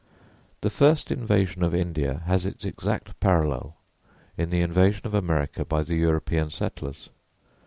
The 0.61 0.71
first 0.71 1.11
invasion 1.11 1.61
of 1.61 1.75
India 1.75 2.23
has 2.25 2.43
its 2.43 2.65
exact 2.65 3.19
parallel 3.19 3.75
in 4.35 4.49
the 4.49 4.61
invasion 4.61 5.05
of 5.05 5.13
America 5.13 5.63
by 5.63 5.83
the 5.83 5.93
European 5.93 6.49
settlers. 6.49 7.09